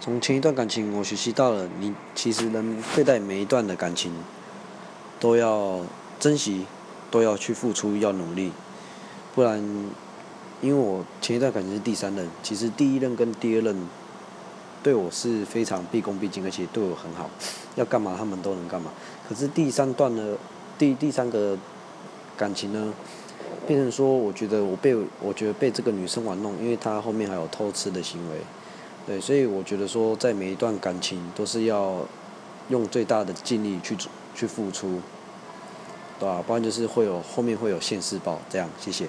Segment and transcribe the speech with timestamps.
[0.00, 4.10] 从前一段感情，我学习到了，你其实能对待每一段的感情，
[5.20, 5.80] 都要
[6.18, 6.64] 珍惜，
[7.10, 8.50] 都要去付出，要努力，
[9.34, 9.58] 不然，
[10.62, 13.76] 因为我前一段感情是第三任，其实第一任跟第二任，
[14.82, 17.28] 对我是非常毕恭毕敬，而且对我很好，
[17.74, 18.90] 要干嘛他们都能干嘛。
[19.28, 20.34] 可是第三段呢，
[20.78, 21.58] 第第三个
[22.38, 22.94] 感情呢？
[23.66, 28.38] 变成说，我觉得我被我觉得被这个女生玩弄，因为她后面还有偷吃的行为，
[29.10, 31.96] 对，所以我觉得说，在每一段感情都是要
[32.68, 33.96] 用最大的尽力去
[34.36, 35.00] 去付出，
[36.20, 36.40] 对吧？
[36.46, 39.06] 不然就是会有后面会有现世报，这样，谢谢。